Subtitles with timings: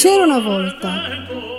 [0.00, 1.02] C'era una volta.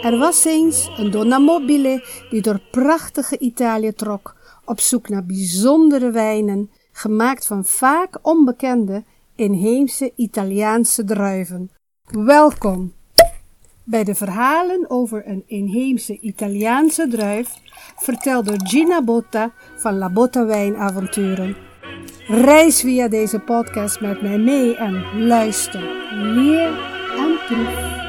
[0.01, 6.11] Er was eens een donna mobile die door prachtige Italië trok op zoek naar bijzondere
[6.11, 9.03] wijnen, gemaakt van vaak onbekende
[9.35, 11.71] inheemse Italiaanse druiven.
[12.11, 12.93] Welkom
[13.83, 17.49] bij de verhalen over een inheemse Italiaanse druif,
[17.95, 21.55] verteld door Gina Botta van La Botta Wijnavonturen.
[22.27, 26.79] Reis via deze podcast met mij mee en luister, leer
[27.17, 28.00] en proef.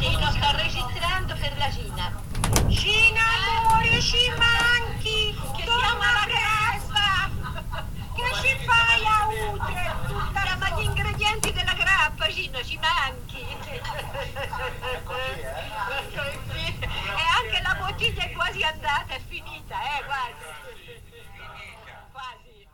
[0.00, 2.22] Gino sta registrando per la Gina.
[2.68, 3.20] Gina
[3.58, 5.36] amore ci manchi!
[5.56, 7.28] Che siamo alla grappa!
[8.16, 9.84] Che ci fai a Udre?
[10.06, 13.40] Tutta ma gli ingredienti della grappa, Gino, ci manchi!
[13.40, 13.52] E
[17.36, 20.44] anche la bottiglia è quasi andata, è finita, eh, quasi!
[22.10, 22.68] Quasi!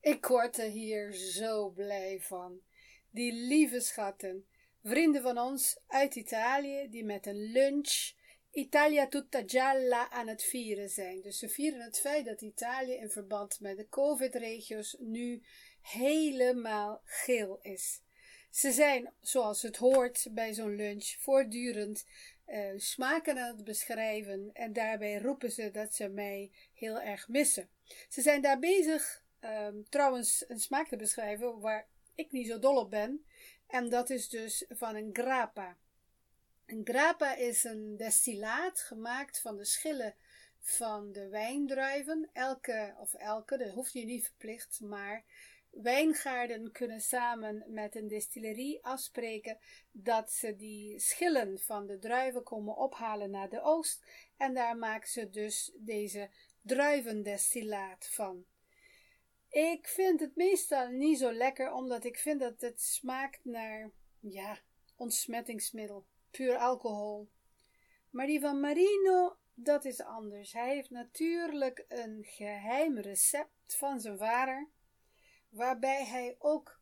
[0.00, 2.68] Ik word er hier zo blij van.
[3.10, 4.46] Die lieve schatten,
[4.82, 8.12] vrienden van ons uit Italië, die met een lunch
[8.52, 11.20] Italia tutta gialla aan het vieren zijn.
[11.20, 15.42] Dus ze vieren het feit dat Italië in verband met de COVID-regio's nu
[15.82, 18.02] helemaal geel is.
[18.50, 22.04] Ze zijn, zoals het hoort bij zo'n lunch, voortdurend
[22.44, 27.68] eh, smaken aan het beschrijven en daarbij roepen ze dat ze mij heel erg missen.
[28.08, 31.88] Ze zijn daar bezig ehm, trouwens een smaak te beschrijven waar
[32.20, 33.24] ik niet zo dol op ben.
[33.66, 35.76] En dat is dus van een grappa.
[36.66, 40.14] Een grappa is een destillaat gemaakt van de schillen
[40.60, 42.30] van de wijndruiven.
[42.32, 45.24] Elke, of elke, dat hoeft je niet verplicht, maar
[45.70, 49.58] wijngaarden kunnen samen met een distillerie afspreken
[49.92, 54.04] dat ze die schillen van de druiven komen ophalen naar de oost.
[54.36, 56.30] En daar maken ze dus deze
[56.62, 58.44] druivendestillaat van.
[59.50, 63.90] Ik vind het meestal niet zo lekker, omdat ik vind dat het smaakt naar,
[64.20, 64.58] ja,
[64.96, 67.28] ontsmettingsmiddel, puur alcohol.
[68.10, 70.52] Maar die van Marino, dat is anders.
[70.52, 74.68] Hij heeft natuurlijk een geheim recept van zijn vader,
[75.48, 76.80] waarbij hij ook,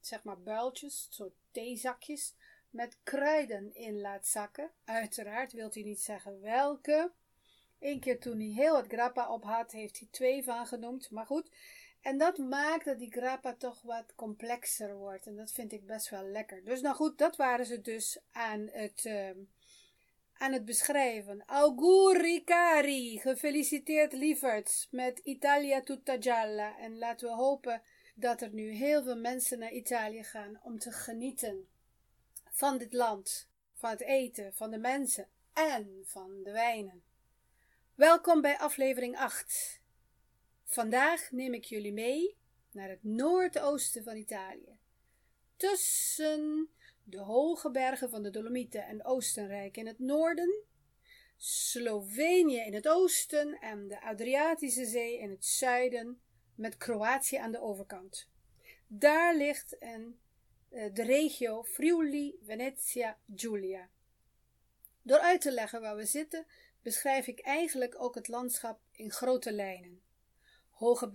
[0.00, 2.34] zeg maar, builtjes, soort theezakjes,
[2.70, 4.70] met kruiden in laat zakken.
[4.84, 7.12] Uiteraard wilt hij niet zeggen welke.
[7.80, 11.10] Eén keer toen hij heel wat grappa op had, heeft hij twee van genoemd.
[11.10, 11.50] Maar goed,
[12.00, 15.26] en dat maakt dat die grappa toch wat complexer wordt.
[15.26, 16.64] En dat vind ik best wel lekker.
[16.64, 19.30] Dus nou goed, dat waren ze dus aan het, uh,
[20.32, 21.42] aan het beschrijven.
[21.46, 26.78] Auguri cari, gefeliciteerd lieverds met Italia tutta gialla.
[26.78, 27.82] En laten we hopen
[28.14, 31.68] dat er nu heel veel mensen naar Italië gaan om te genieten
[32.50, 37.02] van dit land, van het eten, van de mensen en van de wijnen.
[37.98, 39.80] Welkom bij aflevering 8.
[40.64, 42.36] Vandaag neem ik jullie mee
[42.70, 44.78] naar het noordoosten van Italië.
[45.56, 46.68] Tussen
[47.04, 50.64] de hoge bergen van de Dolomieten en Oostenrijk in het noorden,
[51.36, 56.20] Slovenië in het oosten en de Adriatische Zee in het zuiden,
[56.54, 58.28] met Kroatië aan de overkant.
[58.86, 60.18] Daar ligt een,
[60.68, 63.88] de regio Friuli Venezia Giulia.
[65.02, 66.46] Door uit te leggen waar we zitten,
[66.82, 70.02] beschrijf ik eigenlijk ook het landschap in grote lijnen.
[70.70, 71.10] Hoge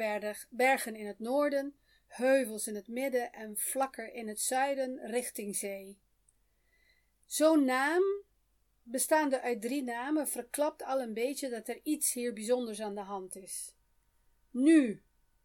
[0.50, 1.76] bergen in het noorden,
[2.08, 6.00] heuvels in het midden en vlakker in het zuiden richting zee.
[7.26, 8.04] Zo'n naam,
[8.84, 13.02] bestaande uit drie namen, verklapt al een beetje dat er iets hier bijzonders aan de
[13.02, 13.76] hand is.
[14.52, 15.04] Nu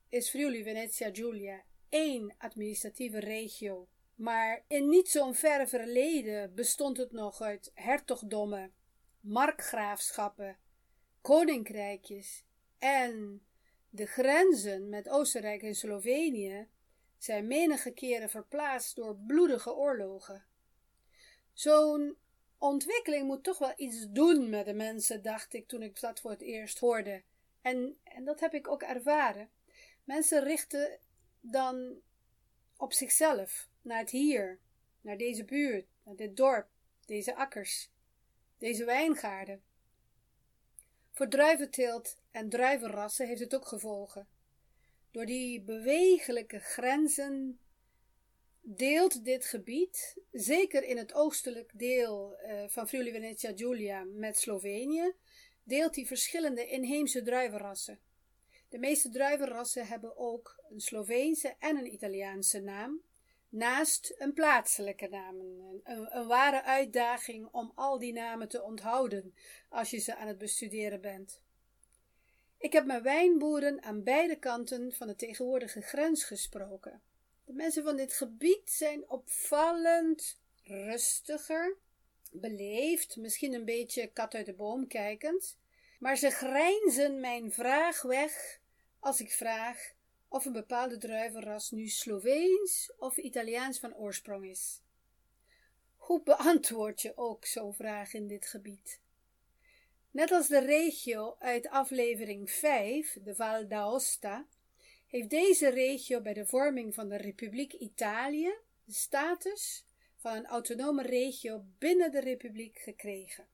[0.08, 7.12] is Friuli Venezia Giulia één administratieve regio, maar in niet zo'n verre verleden bestond het
[7.12, 8.72] nog uit hertogdommen,
[9.20, 10.58] markgraafschappen,
[11.20, 12.44] koninkrijkjes
[12.78, 13.42] en
[13.90, 16.68] de grenzen met Oostenrijk en Slovenië
[17.18, 20.44] zijn menige keren verplaatst door bloedige oorlogen.
[21.52, 22.16] Zo'n
[22.58, 26.31] ontwikkeling moet toch wel iets doen met de mensen, dacht ik toen ik dat voor
[26.31, 27.22] het eerst hoorde.
[27.62, 29.50] En, en dat heb ik ook ervaren.
[30.04, 30.98] Mensen richten
[31.40, 32.00] dan
[32.76, 34.58] op zichzelf, naar het hier,
[35.00, 36.69] naar deze buurt, naar dit dorp,
[37.06, 37.90] deze akkers,
[38.58, 39.62] deze wijngaarden.
[41.12, 44.28] Voor druiventeelt en druivenrassen heeft het ook gevolgen.
[45.10, 47.58] Door die bewegelijke grenzen
[48.60, 55.12] deelt dit gebied, zeker in het oostelijk deel uh, van Friuli Venezia Giulia met Slovenië,
[55.62, 57.99] deelt die verschillende inheemse druivenrassen.
[58.69, 63.00] De meeste druivenrassen hebben ook een Sloveense en een Italiaanse naam.
[63.48, 65.40] Naast een plaatselijke naam.
[65.40, 69.34] Een, een, een, ware uitdaging om al die namen te onthouden
[69.68, 71.40] als je ze aan het bestuderen bent.
[72.58, 77.02] Ik heb met wijnboeren aan beide kanten van de tegenwoordige grens gesproken.
[77.44, 81.76] De mensen van dit gebied zijn opvallend rustiger,
[82.32, 85.58] beleefd, misschien een beetje kat uit de boom kijkend,
[85.98, 88.60] maar ze grijnzen mijn vraag weg
[89.00, 89.96] als ik vraag
[90.28, 94.82] of een bepaalde druivenras nu Sloveens of Italiaans van oorsprong is.
[95.96, 99.00] Hoe beantwoord je ook zo'n vraag in dit gebied?
[100.10, 104.46] Net als de regio uit aflevering 5, de Val d'Aosta,
[105.06, 108.54] heeft deze regio bij de vorming van de Republiek Italië
[108.84, 109.84] de status
[110.16, 113.46] van een autonome regio binnen de Republiek gekregen.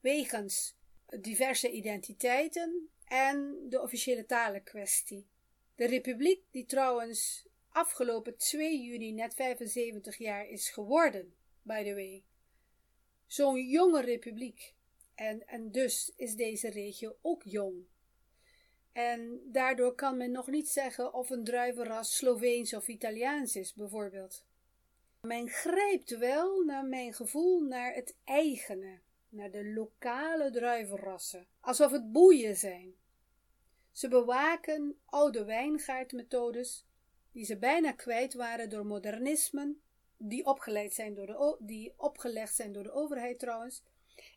[0.00, 0.74] Wegens
[1.20, 5.26] diverse identiteiten en de officiële talenkwestie.
[5.78, 12.22] De Republiek, die trouwens afgelopen 2 juni net 75 jaar is geworden, by the way.
[13.26, 14.74] Zo'n jonge republiek.
[15.14, 17.84] En, en dus is deze regio ook jong.
[18.92, 24.44] En daardoor kan men nog niet zeggen of een druivenras Sloveens of Italiaans is, bijvoorbeeld.
[25.20, 28.98] Men grijpt wel naar mijn gevoel naar het eigene,
[29.28, 32.94] naar de lokale druivenrassen, alsof het boeien zijn.
[33.98, 36.86] Ze bewaken oude wijngaardmethodes,
[37.32, 39.80] die ze bijna kwijt waren door modernismen,
[40.16, 43.82] die, opgeleid zijn door de, die opgelegd zijn door de overheid trouwens.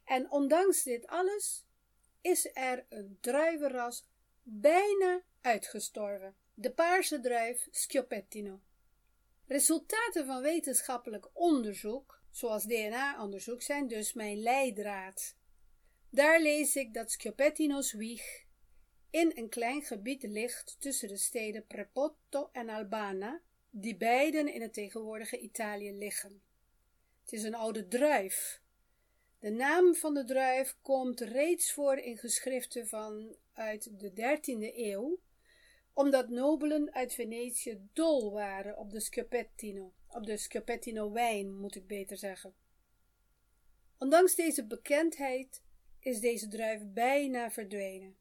[0.06, 1.66] En ondanks dit alles
[2.22, 4.06] is er een druivenras
[4.44, 6.36] bijna uitgestorven.
[6.54, 8.60] De paarse druif Schioppettino.
[9.48, 15.36] Resultaten van wetenschappelijk onderzoek, zoals DNA-onderzoek, zijn dus mijn leidraad.
[16.10, 18.41] Daar lees ik dat Schioppettino's wieg
[19.12, 24.74] in een klein gebied ligt tussen de steden Prepotto en Albana, die beiden in het
[24.74, 26.42] tegenwoordige Italië liggen.
[27.22, 28.62] Het is een oude druif.
[29.40, 35.20] De naam van de druif komt reeds voor in geschriften van uit de 13e eeuw,
[35.94, 41.88] omdat nobelen uit Venetië dol waren op de Schioppettino, op de Schioppettino wijn, moet ik
[41.88, 42.54] beter zeggen.
[43.98, 45.62] Ondanks deze bekendheid
[46.00, 48.21] is deze druif bijna verdwenen.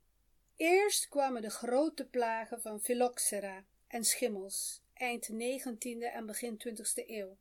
[0.60, 7.36] Eerst kwamen de grote plagen van phylloxera en schimmels, eind 19e en begin 20e eeuw.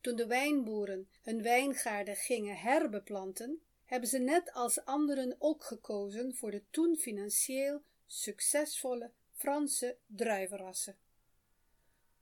[0.00, 6.50] Toen de wijnboeren hun wijngaarden gingen herbeplanten, hebben ze net als anderen ook gekozen voor
[6.50, 10.96] de toen financieel succesvolle Franse druivenrassen.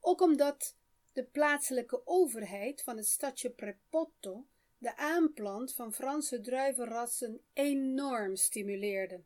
[0.00, 0.76] Ook omdat
[1.12, 4.46] de plaatselijke overheid van het stadje Prepotto
[4.78, 9.20] de aanplant van Franse druivenrassen enorm stimuleerde.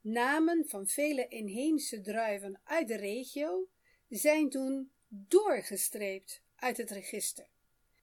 [0.00, 3.68] Namen van vele inheemse druiven uit de regio
[4.08, 7.46] zijn toen doorgestreept uit het register.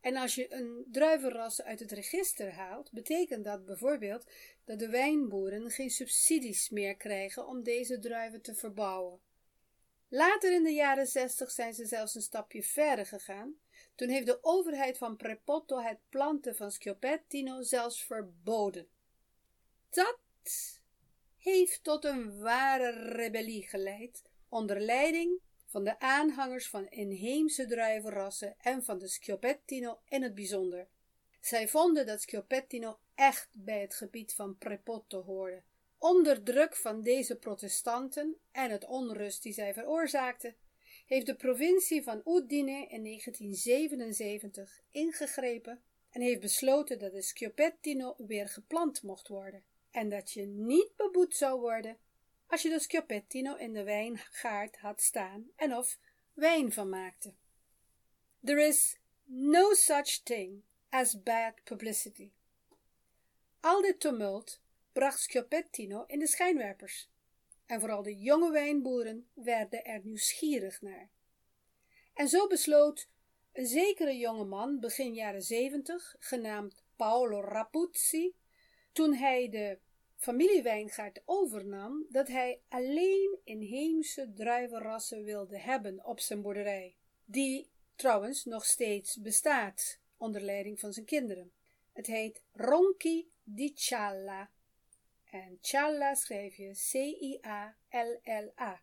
[0.01, 4.25] En als je een druivenras uit het register haalt, betekent dat bijvoorbeeld
[4.65, 9.19] dat de wijnboeren geen subsidies meer krijgen om deze druiven te verbouwen.
[10.07, 13.55] Later in de jaren zestig zijn ze zelfs een stapje verder gegaan.
[13.95, 18.87] Toen heeft de overheid van Prepotto het planten van Schioppettino zelfs verboden.
[19.89, 20.19] Dat
[21.45, 28.83] heeft tot een ware rebellie geleid, onder leiding van de aanhangers van inheemse druivenrassen en
[28.83, 30.87] van de Schioppettino in het bijzonder.
[31.41, 35.63] Zij vonden dat Schioppettino echt bij het gebied van Prepotto hoorde.
[35.97, 40.55] Onder druk van deze protestanten en het onrust die zij veroorzaakten,
[41.05, 48.49] heeft de provincie van Udine in 1977 ingegrepen en heeft besloten dat de Schioppettino weer
[48.49, 49.63] geplant mocht worden
[49.95, 51.97] en dat je niet beboet zou worden
[52.47, 55.97] als je de Schioppettino in de wijngaard had staan en of
[56.33, 57.33] wijn van maakte.
[58.43, 62.31] There is no such thing as bad publicity.
[63.59, 64.61] Al dit tumult
[64.91, 67.09] bracht Schioppettino in de schijnwerpers,
[67.65, 71.09] en vooral de jonge wijnboeren werden er nieuwsgierig naar.
[72.13, 73.09] En zo besloot
[73.53, 78.33] een zekere jonge man, begin jaren zeventig, genaamd Paolo Rapuzzi,
[78.91, 79.79] toen hij de
[80.15, 86.95] familiewijngaard overnam, dat hij alleen inheemse druivenrassen wilde hebben op zijn boerderij,
[87.25, 91.51] die trouwens nog steeds bestaat onder leiding van zijn kinderen.
[91.93, 94.51] Het heet Ronchi di Cialla.
[95.25, 98.81] En Cialla schrijf je C-I-A-L-L-A.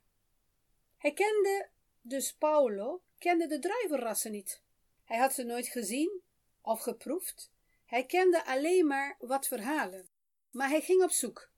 [0.96, 1.68] Hij kende,
[2.00, 4.62] dus Paolo, kende de druivenrassen niet.
[5.04, 6.20] Hij had ze nooit gezien
[6.60, 7.50] of geproefd.
[7.84, 10.08] Hij kende alleen maar wat verhalen.
[10.52, 11.50] Maar hij ging op zoek.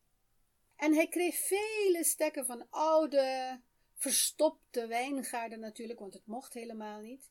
[0.76, 3.60] En hij kreeg vele stekken van oude,
[3.94, 7.30] verstopte wijngaarden natuurlijk, want het mocht helemaal niet.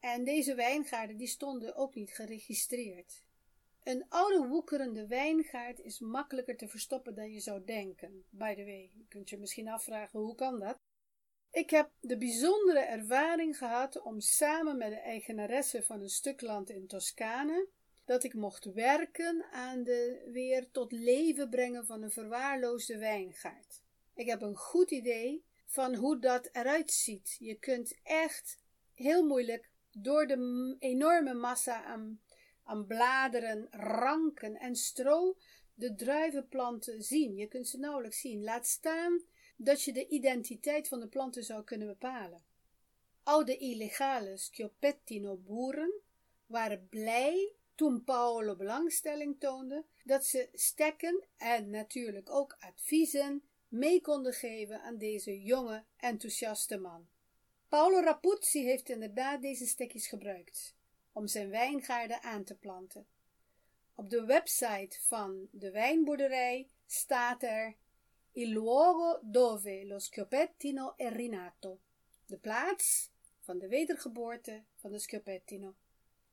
[0.00, 3.22] En deze wijngaarden die stonden ook niet geregistreerd.
[3.82, 8.24] Een oude woekerende wijngaard is makkelijker te verstoppen dan je zou denken.
[8.30, 10.78] By the way, je kunt je misschien afvragen hoe kan dat?
[11.50, 16.70] Ik heb de bijzondere ervaring gehad om samen met de eigenaresse van een stuk land
[16.70, 17.68] in Toscane
[18.10, 23.82] dat ik mocht werken aan de weer tot leven brengen van een verwaarloosde wijngaard.
[24.14, 27.36] Ik heb een goed idee van hoe dat eruit ziet.
[27.38, 28.58] Je kunt echt
[28.94, 32.20] heel moeilijk door de enorme massa aan,
[32.64, 35.36] aan bladeren, ranken en stro
[35.74, 37.36] de druivenplanten zien.
[37.36, 38.42] Je kunt ze nauwelijks zien.
[38.42, 39.22] Laat staan
[39.56, 42.42] dat je de identiteit van de planten zou kunnen bepalen.
[43.22, 45.92] Oude illegale Schioppettino boeren
[46.46, 54.32] waren blij toen Paolo belangstelling toonde dat ze stekken en natuurlijk ook adviezen mee konden
[54.32, 57.08] geven aan deze jonge, enthousiaste man.
[57.68, 60.74] Paolo Rapuzzi heeft inderdaad deze stekjes gebruikt
[61.12, 63.06] om zijn wijngaarden aan te planten.
[63.94, 67.76] Op de website van de wijnboerderij staat er
[68.32, 71.80] Il luogo dove lo Schioppettino è rinato,
[72.26, 73.10] de plaats
[73.40, 75.74] van de wedergeboorte van de.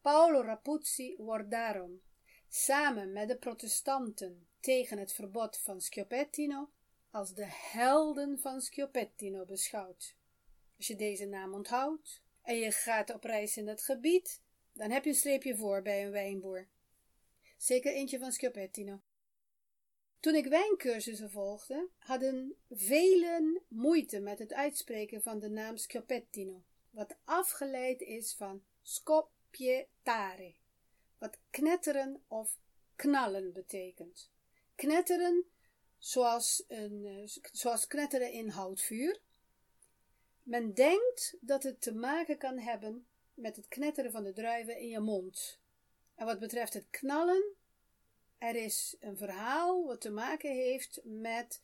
[0.07, 2.01] Paolo Rapuzzi wordt daarom,
[2.47, 6.69] samen met de protestanten tegen het verbod van Schioppettino,
[7.11, 10.15] als de helden van Schioppettino beschouwd.
[10.77, 14.41] Als je deze naam onthoudt en je gaat op reis in het gebied,
[14.73, 16.67] dan heb je een streepje voor bij een wijnboer.
[17.57, 19.01] Zeker eentje van Schioppettino.
[20.19, 27.15] Toen ik wijncursussen volgde, hadden velen moeite met het uitspreken van de naam Schioppettino, wat
[27.23, 30.53] afgeleid is van Scop pietare,
[31.17, 32.57] wat knetteren of
[32.95, 34.31] knallen betekent.
[34.75, 35.45] Knetteren
[35.97, 39.19] zoals, een, eh, zoals knetteren in houtvuur.
[40.43, 44.87] Men denkt dat het te maken kan hebben met het knetteren van de druiven in
[44.87, 45.59] je mond.
[46.15, 47.55] En wat betreft het knallen,
[48.37, 51.61] er is een verhaal wat te maken heeft met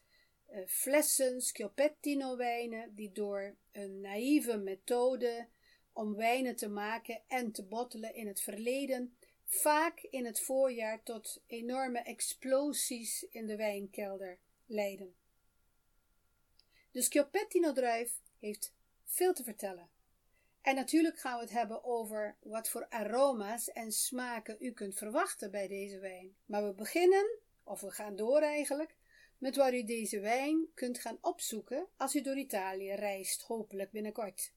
[0.52, 5.48] uh, flessen Schioppettino wijnen die door een naïeve methode
[5.94, 11.42] om wijnen te maken en te bottelen in het verleden, vaak in het voorjaar tot
[11.48, 15.16] enorme explosies in de wijnkelder leiden.
[16.92, 18.74] De Schioppettino-druif heeft
[19.06, 19.90] veel te vertellen.
[20.62, 25.52] En natuurlijk gaan we het hebben over wat voor aroma's en smaken u kunt verwachten
[25.52, 26.36] bij deze wijn.
[26.46, 28.96] Maar we beginnen, of we gaan door eigenlijk,
[29.38, 34.54] met waar u deze wijn kunt gaan opzoeken als u door Italië reist, hopelijk binnenkort.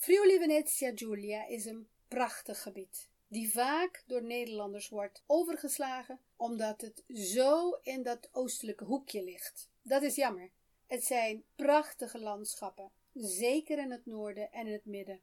[0.00, 7.02] Friuli Venezia Giulia is een prachtig gebied, die vaak door Nederlanders wordt overgeslagen, omdat het
[7.08, 9.68] zo in dat oostelijke hoekje ligt.
[9.82, 10.50] Dat is jammer.
[10.86, 15.20] Het zijn prachtige landschappen, zeker in het noorden en in het midden,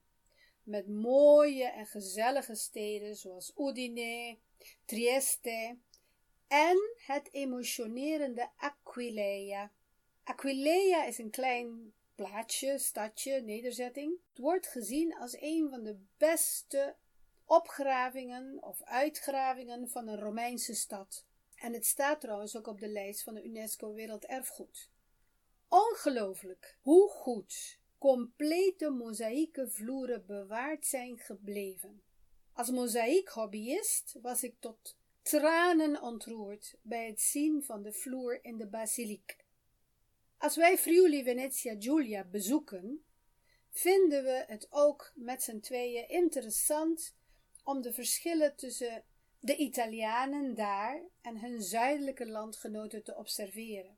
[0.63, 4.37] met mooie en gezellige steden zoals Udine,
[4.85, 5.77] Trieste
[6.47, 9.71] en het emotionerende Aquileia.
[10.23, 14.17] Aquileia is een klein plaatsje, stadje, nederzetting.
[14.29, 16.95] Het wordt gezien als een van de beste
[17.45, 21.25] opgravingen of uitgravingen van een Romeinse stad.
[21.55, 24.89] En het staat trouwens ook op de lijst van de UNESCO Werelderfgoed.
[25.67, 32.01] Ongelooflijk hoe goed complete mozaïeke vloeren bewaard zijn gebleven.
[32.53, 38.67] Als mozaïekhobbyist was ik tot tranen ontroerd bij het zien van de vloer in de
[38.67, 39.37] basiliek.
[40.37, 43.05] Als wij Friuli Venezia Giulia bezoeken,
[43.69, 47.15] vinden we het ook met z'n tweeën interessant
[47.63, 49.03] om de verschillen tussen
[49.39, 53.97] de Italianen daar en hun zuidelijke landgenoten te observeren.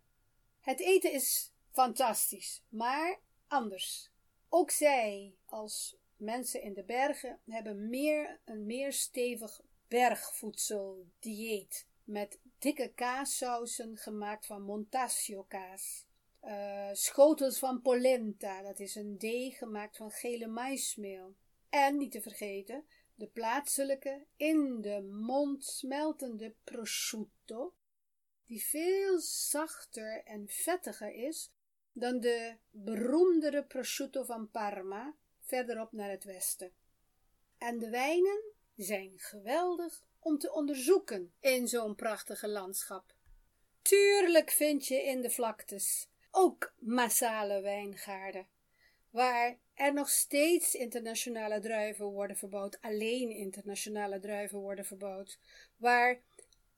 [0.59, 4.11] Het eten is fantastisch, maar anders.
[4.49, 12.91] Ook zij, als mensen in de bergen, hebben meer een meer stevig bergvoedseldieet met dikke
[12.95, 16.07] kaassausen gemaakt van montasio kaas
[16.49, 21.35] uh, schotels van polenta, dat is een deeg gemaakt van gele maismeel.
[21.69, 27.73] En niet te vergeten, de plaatselijke, in de mond smeltende prosciutto,
[28.45, 31.51] die veel zachter en vettiger is
[31.91, 36.71] dan de beroemdere prosciutto van Parma, verderop naar het westen.
[37.57, 38.43] En de wijnen
[38.75, 43.13] zijn geweldig om te onderzoeken in zo'n prachtige landschap.
[43.81, 48.47] Tuurlijk vind je in de vlaktes ook massale wijngaarden,
[49.09, 55.39] waar er nog steeds internationale druiven worden verbouwd, alleen internationale druiven worden verbouwd,
[55.77, 56.21] waar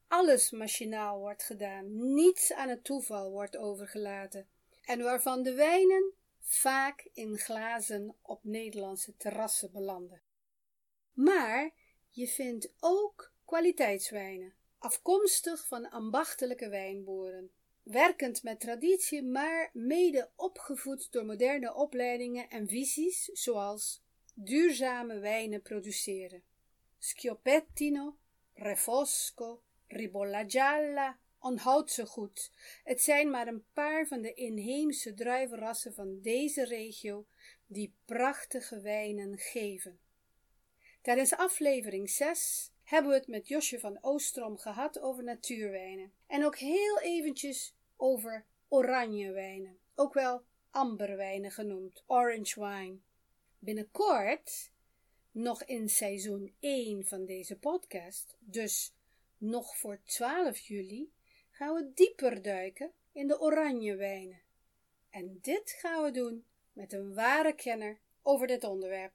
[0.07, 4.47] alles machinaal wordt gedaan, niets aan het toeval wordt overgelaten,
[4.85, 10.21] en waarvan de wijnen vaak in glazen op Nederlandse terrassen belanden.
[11.13, 11.71] Maar
[12.09, 17.51] je vindt ook kwaliteitswijnen, afkomstig van ambachtelijke wijnboeren,
[17.83, 26.43] werkend met traditie, maar mede opgevoed door moderne opleidingen en visies, zoals duurzame wijnen produceren.
[26.97, 28.17] Schioppettino,
[28.53, 32.51] Refosco, Ribolla Gialla, onthoud ze goed.
[32.83, 37.25] Het zijn maar een paar van de inheemse druivenrassen van deze regio
[37.65, 39.99] die prachtige wijnen geven.
[41.01, 46.13] Tijdens aflevering 6 hebben we het met Josje van Oostrom gehad over natuurwijnen.
[46.27, 52.97] En ook heel eventjes over oranjewijnen, ook wel amberwijnen genoemd, orange wine.
[53.59, 54.71] Binnenkort,
[55.31, 58.93] nog in seizoen 1 van deze podcast, dus
[59.37, 61.11] nog voor 12 juli,
[61.51, 64.41] gaan we dieper duiken in de oranjewijnen.
[65.09, 69.13] En dit gaan we doen met een ware kenner over dit onderwerp.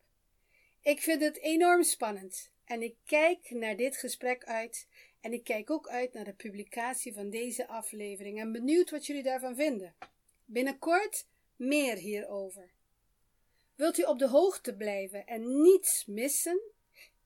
[0.80, 4.88] Ik vind het enorm spannend en ik kijk naar dit gesprek uit
[5.20, 9.23] en ik kijk ook uit naar de publicatie van deze aflevering en benieuwd wat jullie
[9.23, 9.94] daarvan vinden.
[10.44, 12.75] Binnenkort meer hierover.
[13.75, 16.61] Wilt u op de hoogte blijven en niets missen?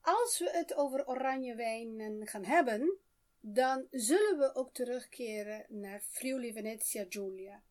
[0.00, 2.98] Als we het over oranjewijnen gaan hebben,
[3.40, 7.62] dan zullen we ook terugkeren naar Friuli Venezia Giulia.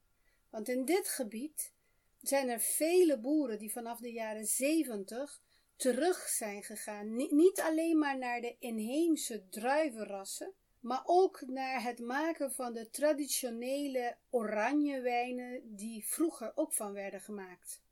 [0.50, 1.74] Want in dit gebied
[2.22, 5.42] zijn er vele boeren die vanaf de jaren zeventig
[5.76, 7.16] terug zijn gegaan.
[7.16, 14.18] Niet alleen maar naar de inheemse druivenrassen, maar ook naar het maken van de traditionele
[14.30, 17.84] oranjewijnen die vroeger ook van werden gemaakt.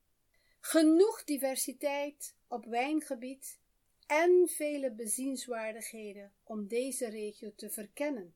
[0.66, 3.60] Genoeg diversiteit op wijngebied
[4.08, 8.36] en vele bezienswaardigheden om deze regio te verkennen.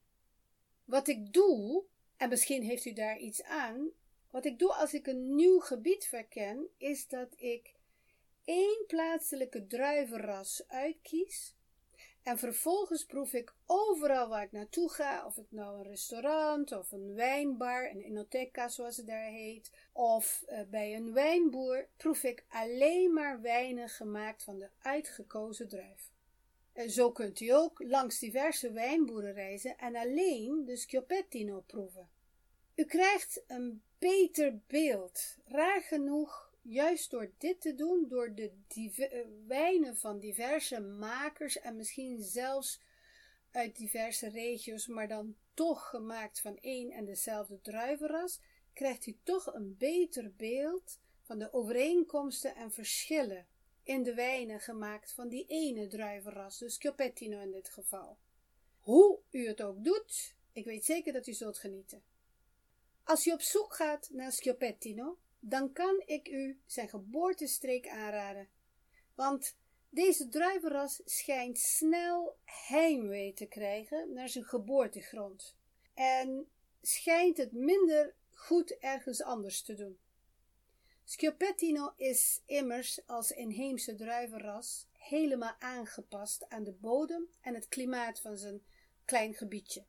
[0.86, 1.84] Wat ik doe,
[2.18, 3.90] en misschien heeft u daar iets aan,
[4.30, 7.74] wat ik doe als ik een nieuw gebied verken, is dat ik
[8.44, 11.56] één plaatselijke druivenras uitkies
[12.28, 16.92] en vervolgens proef ik overal waar ik naartoe ga, of het nou een restaurant of
[16.92, 22.46] een wijnbar, een enoteca zoals het daar heet, of uh, bij een wijnboer, proef ik
[22.50, 26.12] alleen maar wijnen gemaakt van de uitgekozen druif.
[26.74, 32.10] En zo kunt u ook langs diverse wijnboeren reizen en alleen de Schioppettino proeven.
[32.76, 39.26] U krijgt een beter beeld, raar genoeg juist door dit te doen, door de eh,
[39.48, 42.82] wijnen van diverse makers en misschien zelfs
[43.52, 48.40] uit diverse regio's, maar dan toch gemaakt van één en dezelfde druivenras,
[48.74, 53.48] krijgt u toch een beter beeld van de overeenkomsten en verschillen
[53.84, 58.18] in de wijnen gemaakt van die ene druivenras, dus Schioppettino in dit geval.
[58.80, 62.04] Hoe u het ook doet, ik weet zeker dat u zult genieten.
[63.04, 68.48] Als u op zoek gaat naar Schioppettino, dan kan ik u zijn geboortestreek aanraden.
[69.16, 69.58] Want
[69.90, 75.56] deze druivenras schijnt snel heimwee te krijgen naar zijn geboortegrond
[75.94, 76.48] en
[76.82, 80.00] schijnt het minder goed ergens anders te doen.
[81.04, 88.38] Schioppettino is immers als inheemse druivenras helemaal aangepast aan de bodem en het klimaat van
[88.38, 88.62] zijn
[89.06, 89.86] klein gebiedje.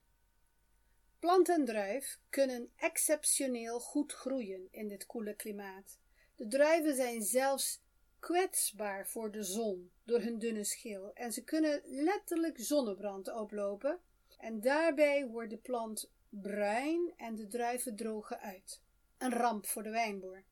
[1.19, 5.99] Plant en druif kunnen exceptioneel goed groeien in dit koele klimaat.
[6.37, 7.83] De druiven zijn zelfs
[8.19, 14.01] kwetsbaar voor de zon door hun dunne schil en ze kunnen letterlijk zonnebrand oplopen
[14.39, 18.83] en daarbij wordt de plant bruin en de druiven drogen uit.
[19.19, 20.43] Een ramp voor de wijnboer.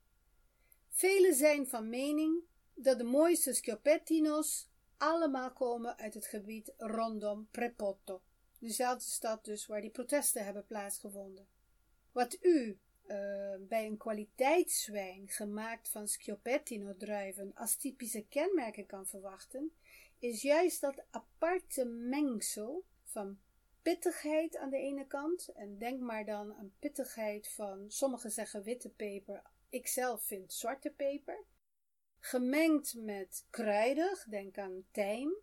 [0.88, 2.42] Velen zijn van mening
[2.74, 8.22] dat de mooiste Sciopettino's allemaal komen uit het gebied rondom Prepotto
[8.66, 11.46] dezelfde stad dus waar die protesten hebben plaatsgevonden.
[12.12, 19.72] Wat u uh, bij een kwaliteitswijn gemaakt van Schioppettino druiven als typische kenmerken kan verwachten,
[20.18, 23.38] is juist dat aparte mengsel van
[23.82, 28.88] pittigheid aan de ene kant, en denk maar dan aan pittigheid van, sommigen zeggen witte
[28.88, 31.44] peper, ik zelf vind zwarte peper,
[32.18, 35.34] gemengd met kruidig, denk aan tijm,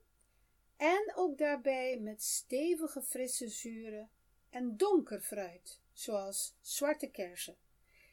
[0.84, 4.10] en ook daarbij met stevige frisse zuren
[4.50, 7.56] en donker fruit, zoals zwarte kersen.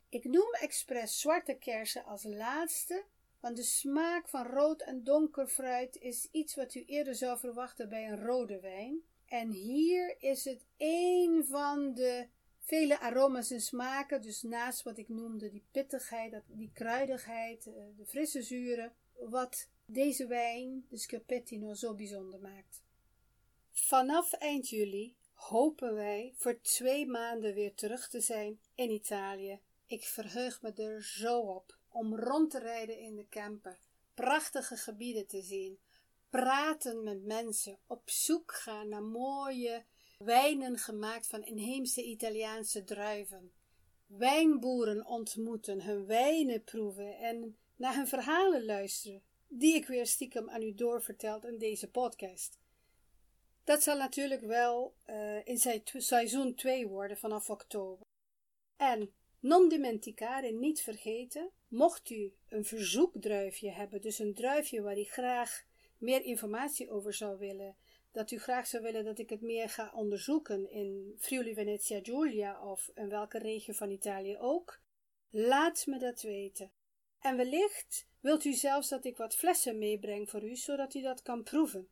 [0.08, 3.04] Ik noem expres zwarte kersen als laatste,
[3.40, 7.88] want de smaak van rood en donker fruit is iets wat u eerder zou verwachten
[7.88, 9.00] bij een rode wijn.
[9.26, 12.26] En hier is het een van de
[12.60, 14.22] vele aroma's en smaken.
[14.22, 20.26] Dus naast wat ik noemde, die pittigheid, die kruidigheid, eh, de frisse zuren, wat deze
[20.26, 22.82] wijn, de Schiapettino, zo bijzonder maakt.
[23.70, 29.60] Vanaf eind juli hopen wij voor twee maanden weer terug te zijn in Italië.
[29.86, 33.78] Ik verheug me er zo op om rond te rijden in de camper,
[34.14, 35.78] prachtige gebieden te zien,
[36.28, 39.84] praten met mensen, op zoek gaan naar mooie
[40.18, 43.52] wijnen gemaakt van inheemse Italiaanse druiven.
[44.06, 49.22] Wijnboeren ontmoeten, hun wijnen proeven en naar hun verhalen luisteren,
[49.52, 52.58] die ik weer stiekem aan u doorverteld in deze podcast.
[53.64, 58.06] Dat zal natuurlijk wel uh, in seizoen 2 worden vanaf oktober.
[58.76, 65.04] En non dimenticare, niet vergeten, mocht u een verzoekdruifje hebben, dus een druifje waar u
[65.04, 65.64] graag
[65.98, 67.76] meer informatie over zou willen,
[68.12, 72.70] dat u graag zou willen dat ik het meer ga onderzoeken in Friuli Venezia Giulia
[72.70, 74.80] of in welke regio van Italië ook,
[75.30, 76.70] laat me dat weten.
[77.20, 81.22] En wellicht wilt u zelfs dat ik wat flessen meebreng voor u, zodat u dat
[81.22, 81.88] kan proeven.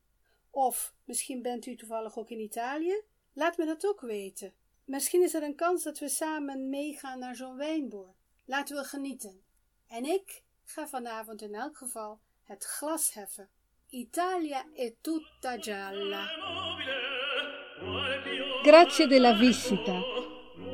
[0.50, 4.54] Of misschien bent u toevallig ook in Italië, laat me dat ook weten.
[4.84, 8.14] Misschien is er een kans dat we samen meegaan naar zo'n wijnboer.
[8.44, 9.42] Laten we genieten.
[9.88, 13.48] En ik ga vanavond in elk geval het glas heffen.
[13.90, 16.26] Italia è tutta gialla.
[18.62, 20.00] Grazie della visita.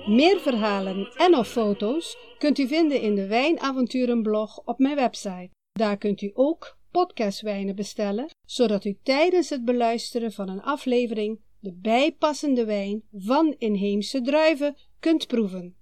[0.07, 5.51] Meer verhalen en of foto's kunt u vinden in de Wijnavonturenblog op mijn website.
[5.73, 11.73] Daar kunt u ook podcastwijnen bestellen, zodat u tijdens het beluisteren van een aflevering de
[11.73, 15.77] bijpassende wijn van inheemse druiven kunt proeven.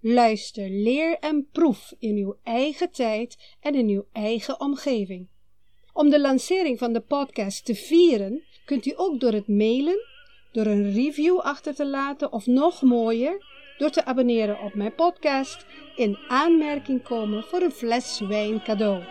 [0.00, 5.28] Luister, leer en proef in uw eigen tijd en in uw eigen omgeving.
[5.92, 9.98] Om de lancering van de podcast te vieren, kunt u ook door het mailen,
[10.52, 15.66] door een review achter te laten of nog mooier, door te abonneren op mijn podcast,
[15.96, 19.02] in aanmerking komen voor een fles wijn cadeau.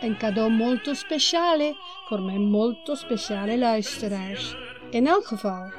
[0.00, 1.76] Een cadeau molto speciale
[2.08, 4.56] voor mijn molto speciale luisteraars.
[4.90, 5.72] In elk geval,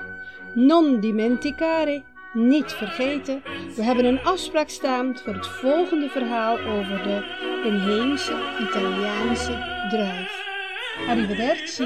[0.53, 3.43] non dimenticare, niet vergeten,
[3.75, 7.23] we hebben een afspraak staan voor het volgende verhaal over de
[7.65, 10.43] inheemse Italiaanse druif.
[11.07, 11.85] Arrivederci.